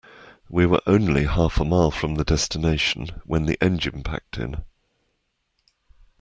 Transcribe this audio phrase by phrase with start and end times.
[0.49, 4.63] We were only half a mile from the destination when the engine packed in.